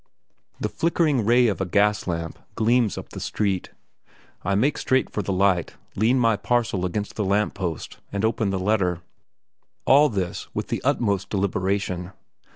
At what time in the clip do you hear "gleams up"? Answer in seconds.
2.55-3.09